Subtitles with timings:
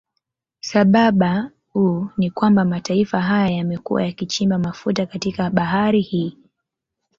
[0.59, 6.37] Sababau ni kwamba mataifa haya yamekuwa yakichimba mafuta katika bahari hii